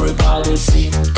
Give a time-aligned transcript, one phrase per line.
[0.00, 1.17] everybody see.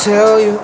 [0.00, 0.59] Tell you